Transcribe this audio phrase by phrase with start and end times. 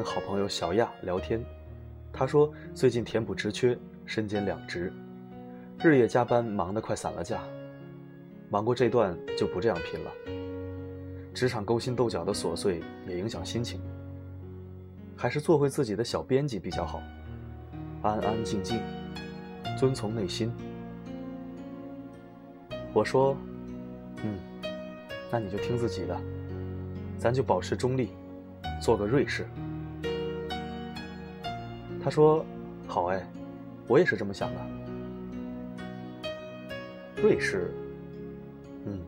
[0.00, 1.44] 跟好朋友小亚聊天，
[2.10, 4.90] 他说最近填补职缺，身兼两职，
[5.78, 7.42] 日夜加班，忙得快散了架。
[8.48, 10.10] 忙过这段就不这样拼了。
[11.34, 13.78] 职场勾心斗角的琐碎也影响心情，
[15.18, 17.02] 还是做回自己的小编辑比较好，
[18.00, 18.80] 安安静静，
[19.78, 20.50] 遵从内心。
[22.94, 23.36] 我说，
[24.24, 24.38] 嗯，
[25.30, 26.18] 那你就听自己的，
[27.18, 28.08] 咱就保持中立。
[28.80, 29.46] 做个瑞士，
[32.02, 32.44] 他说
[32.88, 33.24] ：“好哎，
[33.86, 34.60] 我也是这么想的。
[37.22, 37.70] 瑞士，
[38.86, 38.98] 嗯，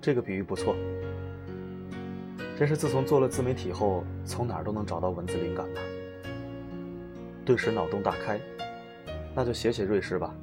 [0.00, 0.76] 这个比喻不错。
[2.58, 5.80] 真是自从做了自媒体后，从哪儿都能找到文字灵感呢。
[7.46, 8.38] 顿时脑洞大开，
[9.34, 10.34] 那就写写瑞士吧。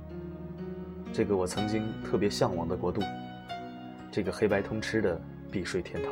[1.13, 3.01] 这个我曾经特别向往的国度，
[4.11, 6.11] 这个黑白通吃的避税天堂。”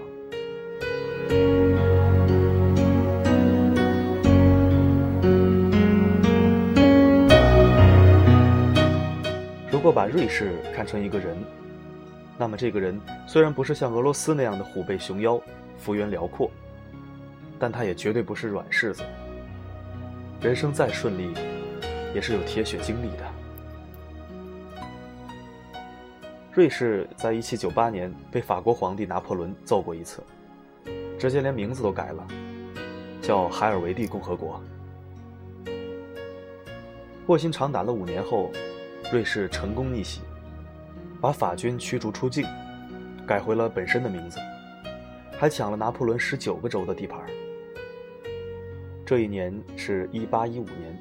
[9.83, 11.37] 若把瑞士看成一个人，
[12.37, 15.37] 那么这个人虽然不是像俄罗斯那样的虎背熊腰、
[15.77, 16.49] 幅员辽阔，
[17.59, 19.03] 但他也绝对不是软柿子。
[20.39, 21.33] 人生再顺利，
[22.15, 23.25] 也是有铁血经历的。
[26.53, 30.23] 瑞士在1798年被法国皇帝拿破仑揍过一次，
[31.19, 32.25] 直接连名字都改了，
[33.21, 34.63] 叫海尔维蒂共和国。
[37.27, 38.49] 卧薪尝胆了五年后。
[39.11, 40.21] 瑞士成功逆袭，
[41.21, 42.45] 把法军驱逐出境，
[43.27, 44.39] 改回了本身的名字，
[45.37, 47.19] 还抢了拿破仑十九个州的地盘。
[49.05, 50.99] 这一年是一八一五年。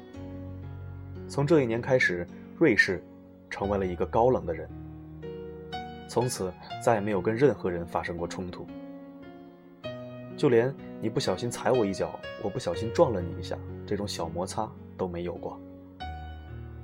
[1.27, 2.27] 从这一年开始，
[2.59, 3.03] 瑞士
[3.49, 4.69] 成为了一个高冷的人，
[6.07, 6.53] 从此
[6.83, 8.67] 再也没有跟任何人发生过冲突，
[10.37, 10.71] 就连
[11.01, 15.59] 你不小心踩我一脚，我不小心撞了你一下，这种小摩擦都没有过，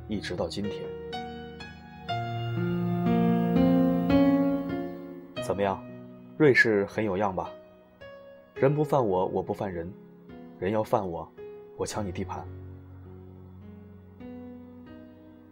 [0.08, 0.82] 一直到今天。
[5.50, 5.84] 怎么样，
[6.38, 7.50] 瑞士很有样吧？
[8.54, 9.92] 人不犯我，我不犯人；
[10.60, 11.28] 人要犯我，
[11.76, 12.48] 我抢你地盘。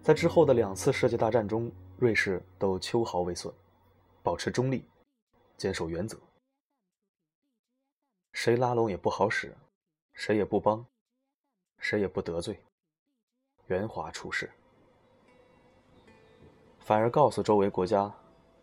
[0.04, 3.52] 在之后的两次世界大战中，瑞士都秋毫未损，
[4.22, 4.86] 保持中立，
[5.58, 6.16] 坚守原则。
[8.34, 9.52] 谁拉拢也不好使，
[10.14, 10.86] 谁也不帮，
[11.80, 12.62] 谁也不得罪，
[13.66, 14.48] 圆滑处事，
[16.78, 18.14] 反而告诉周围国家。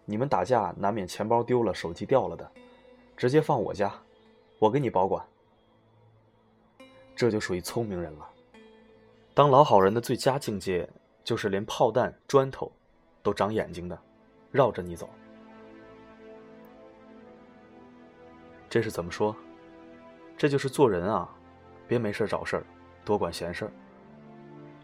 [0.05, 2.51] 你们打架难免钱包丢了、手机掉了的，
[3.17, 3.93] 直接放我家，
[4.59, 5.25] 我给你保管。
[7.17, 8.29] 这就属于聪明人了。
[9.33, 10.89] 当老好人的最佳境界，
[11.23, 12.71] 就是连炮弹、砖头
[13.23, 13.99] 都长眼睛的，
[14.51, 15.09] 绕着你走。
[18.69, 19.35] 这是怎么说？
[20.37, 21.33] 这就是做人啊，
[21.87, 22.67] 别没事找事儿，
[23.05, 23.73] 多管闲事儿，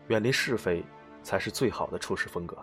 [0.07, 0.85] 远离是非，
[1.23, 2.57] 才是最好的处事风格。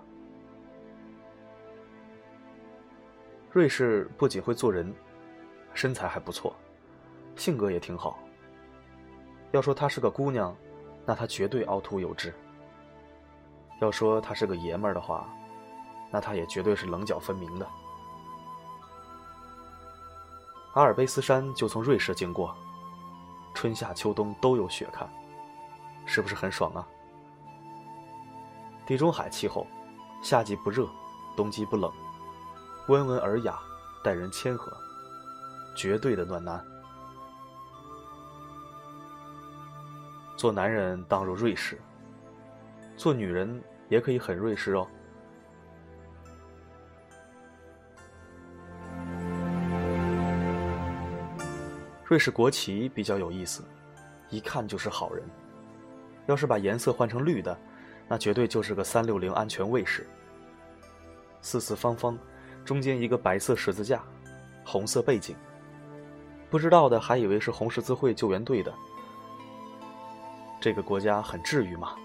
[3.49, 4.93] 瑞士不仅会做人，
[5.73, 6.53] 身材还不错，
[7.35, 8.19] 性格也挺好。
[9.51, 10.55] 要说她是个姑娘，
[11.05, 12.29] 那她绝对凹凸有致；
[13.79, 15.27] 要说她是个爷们儿的话，
[16.11, 17.67] 那她也绝对是棱角分明的。
[20.73, 22.53] 阿尔卑斯山就从瑞士经过，
[23.55, 25.09] 春夏秋冬都有雪看，
[26.05, 26.87] 是不是很爽啊？
[28.85, 29.65] 地中海气候，
[30.21, 30.87] 夏季不热，
[31.35, 31.91] 冬季不冷。
[32.87, 33.59] 温文尔雅，
[34.01, 34.71] 待人谦和，
[35.75, 36.65] 绝对的暖男。
[40.37, 41.77] 做男人当如瑞士，
[42.95, 44.87] 做女人也可以很瑞士哦。
[52.05, 53.65] 瑞士国旗比较有意思，
[54.29, 55.21] 一看就是好人。
[56.25, 57.57] 要是把颜色换成绿的，
[58.07, 60.07] 那绝对就是个三六零安全卫士。
[61.41, 62.17] 四四方方。
[62.67, 64.03] 中间一个白色十字架，
[64.65, 65.33] 红色背景。
[66.49, 68.73] 不知道的还以为是红十字会救援队的。
[70.59, 71.95] 这个国家很治愈吗，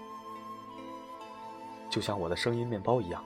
[1.89, 3.21] 就像我的声音面包一样。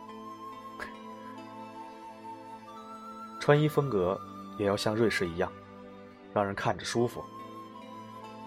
[3.39, 4.19] 穿衣风格
[4.57, 5.51] 也要像瑞士一样，
[6.33, 7.23] 让人看着舒服，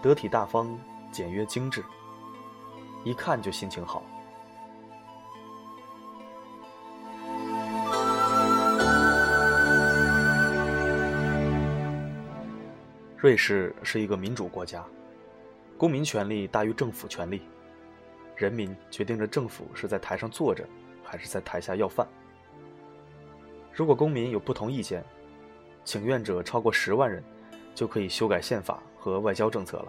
[0.01, 0.77] 得体大方，
[1.13, 1.81] 简约精致，
[3.05, 4.03] 一看就心情好。
[13.21, 14.83] 瑞士是一个民主国家，
[15.77, 17.43] 公民权利大于政府权利，
[18.35, 20.67] 人民决定着政府是在台上坐着，
[21.03, 22.07] 还是在台下要饭。
[23.71, 25.05] 如果公民有不同意见，
[25.85, 27.23] 请愿者超过十万人，
[27.75, 29.87] 就可以修改宪法和外交政策了。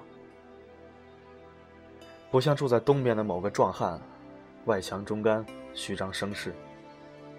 [2.31, 3.99] 不像住在东边的某个壮汉，
[4.67, 5.43] 外强中干，
[5.73, 6.55] 虚张声势，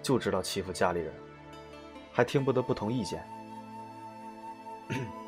[0.02, 1.14] 就知道欺负家里人，
[2.10, 3.24] 还听不得不同意见。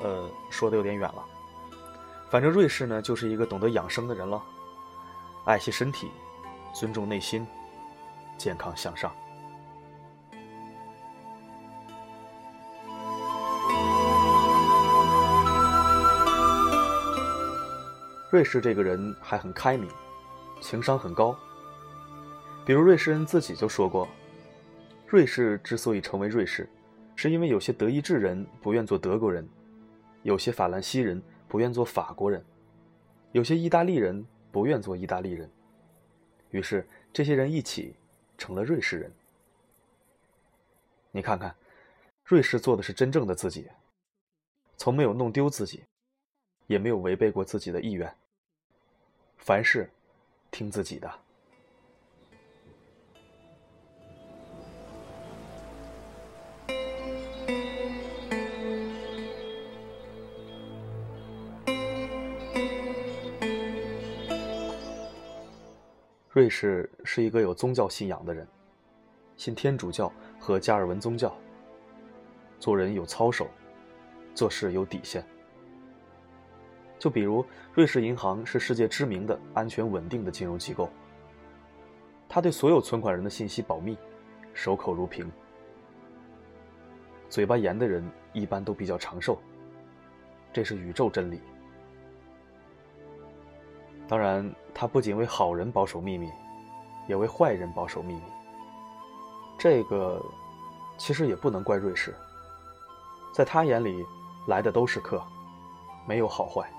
[0.00, 1.24] 呃，说的有点远了。
[2.30, 4.42] 反正瑞士呢，就是一个懂得养生的人了，
[5.44, 6.10] 爱惜身体，
[6.74, 7.46] 尊重内心，
[8.36, 9.12] 健康向上。
[18.30, 19.88] 瑞士这个人还很开明，
[20.60, 21.36] 情商很高。
[22.66, 24.08] 比如瑞士人自己就说过，
[25.06, 26.68] 瑞士之所以成为瑞士，
[27.14, 29.48] 是因为有些德意志人不愿做德国人。
[30.24, 32.42] 有些法兰西人不愿做法国人，
[33.32, 35.48] 有些意大利人不愿做意大利人，
[36.50, 37.94] 于是这些人一起
[38.38, 39.12] 成了瑞士人。
[41.10, 41.54] 你看看，
[42.24, 43.70] 瑞士做的是真正的自己，
[44.78, 45.84] 从没有弄丢自己，
[46.68, 48.12] 也没有违背过自己的意愿，
[49.36, 49.90] 凡事
[50.50, 51.23] 听自己的。
[66.34, 68.44] 瑞士是一个有宗教信仰的人，
[69.36, 71.32] 信天主教和加尔文宗教。
[72.58, 73.46] 做人有操守，
[74.34, 75.24] 做事有底线。
[76.98, 80.90] 就比如，瑞士银行是世界知名的安全稳定的金融机构。
[82.28, 83.96] 他对所有存款人的信息保密，
[84.52, 85.30] 守口如瓶。
[87.28, 89.38] 嘴巴严的人一般都比较长寿，
[90.52, 91.38] 这是宇宙真理。
[94.14, 96.30] 当然，他不仅为好人保守秘密，
[97.08, 98.22] 也为坏人保守秘密。
[99.58, 100.24] 这个
[100.96, 102.14] 其实也不能怪瑞士，
[103.32, 104.06] 在他眼里，
[104.46, 105.20] 来的都是客，
[106.06, 106.72] 没有好坏。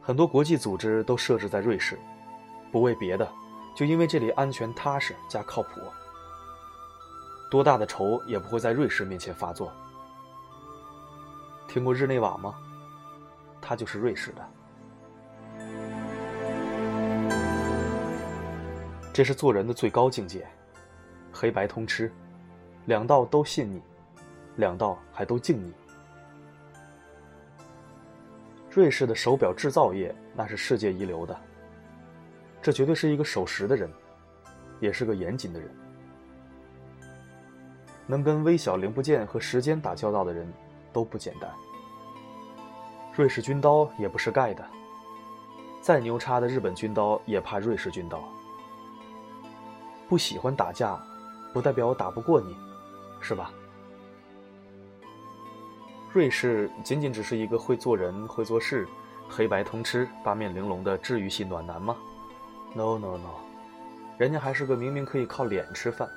[0.00, 1.96] 很多国际组织都设置在瑞士，
[2.72, 3.30] 不为别的，
[3.76, 5.80] 就因为这里安全踏实加靠谱。
[7.48, 9.72] 多大的仇也不会在瑞士面前发作。
[11.68, 12.56] 听过日内瓦吗？
[13.68, 14.48] 他就是瑞士的，
[19.12, 20.46] 这是做人的最高境界，
[21.30, 22.10] 黑白通吃，
[22.86, 23.82] 两道都信你，
[24.56, 25.74] 两道还都敬你。
[28.70, 31.38] 瑞士的手表制造业那是世界一流的，
[32.62, 33.92] 这绝对是一个守时的人，
[34.80, 35.68] 也是个严谨的人。
[38.06, 40.50] 能跟微小零部件和时间打交道的人，
[40.90, 41.50] 都不简单。
[43.18, 44.64] 瑞士军刀也不是盖的，
[45.80, 48.22] 再牛叉的日本军刀也怕瑞士军刀。
[50.08, 50.96] 不喜欢打架，
[51.52, 52.56] 不代表我打不过你，
[53.20, 53.50] 是吧？
[56.12, 58.86] 瑞士仅仅只是一个会做人、会做事、
[59.28, 61.96] 黑白通吃、八面玲珑的治愈系暖男吗
[62.72, 63.34] ？No No No，
[64.16, 66.08] 人家还是个明明可以靠脸吃饭，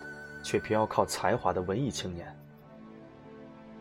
[0.43, 2.31] 却偏要靠才华的文艺青年。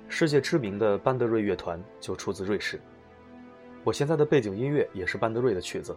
[0.09, 2.81] 世界知名的班德瑞乐团就出自瑞士。
[3.83, 5.97] 我现在的背景音乐也是班德瑞的曲子。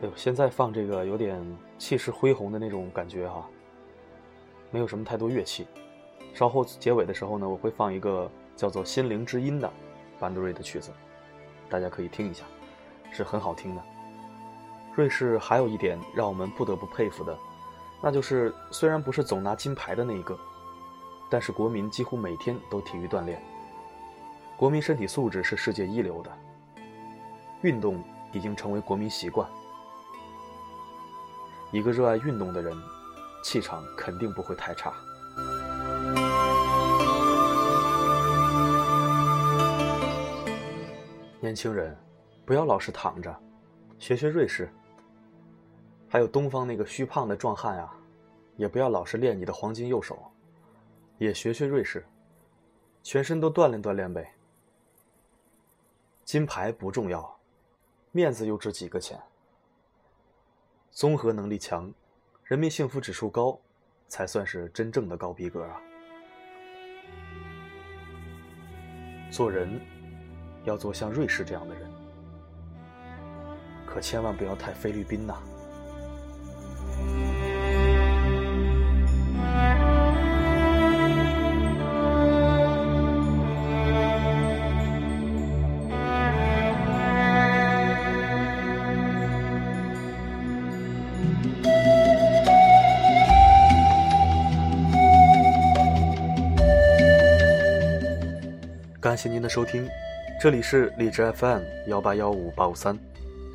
[0.00, 1.44] 哎呦，现在放这个有点
[1.76, 3.44] 气势恢宏的那种感觉哈，
[4.70, 5.66] 没有什么太多乐器。
[6.32, 9.68] 稍后结尾的时候呢，我会放一个叫做《心灵之音》的
[10.20, 10.92] 班德瑞的曲子，
[11.68, 12.44] 大家可以听一下，
[13.10, 13.82] 是很好听的。
[14.94, 17.36] 瑞士还有一点让我们不得不佩服的，
[18.00, 20.38] 那就是虽然不是总拿金牌的那一个。
[21.30, 23.40] 但是国民几乎每天都体育锻炼，
[24.56, 26.30] 国民身体素质是世界一流的，
[27.62, 29.48] 运动已经成为国民习惯。
[31.70, 32.76] 一个热爱运动的人，
[33.44, 34.92] 气场肯定不会太差。
[41.40, 41.96] 年轻人，
[42.44, 43.34] 不要老是躺着，
[44.00, 44.68] 学学瑞士。
[46.08, 47.94] 还有东方那个虚胖的壮汉啊，
[48.56, 50.29] 也不要老是练你的黄金右手。
[51.20, 52.06] 也学学瑞士，
[53.02, 54.32] 全身都锻炼锻炼呗。
[56.24, 57.38] 金牌不重要，
[58.10, 59.20] 面子又值几个钱？
[60.90, 61.92] 综合能力强，
[62.42, 63.60] 人民幸福指数高，
[64.08, 65.78] 才算是真正的高逼格啊！
[69.30, 69.78] 做人
[70.64, 71.90] 要做像瑞士这样的人，
[73.86, 75.38] 可千万不要太菲律宾呐！
[99.00, 99.88] 感谢您的收听，
[100.40, 102.96] 这里是荔枝 FM 幺八幺五八五三，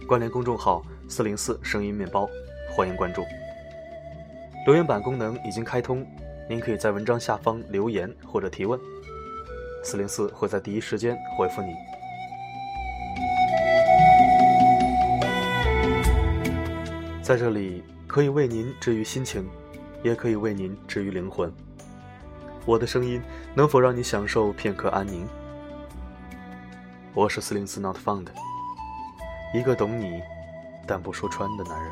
[0.07, 2.27] 关联公众号四零四声音面包，
[2.71, 3.23] 欢迎关注。
[4.65, 6.05] 留言板功能已经开通，
[6.49, 8.79] 您可以在文章下方留言或者提问，
[9.83, 11.69] 四零四会在第一时间回复你。
[17.25, 19.49] 在这里可以为您治愈心情，
[20.03, 21.51] 也可以为您治愈灵魂。
[22.67, 23.19] 我的声音
[23.55, 25.27] 能否让你享受片刻安宁？
[27.15, 28.27] 我是四零四 Not Found，
[29.55, 30.21] 一个懂你
[30.85, 31.91] 但不说穿的男人。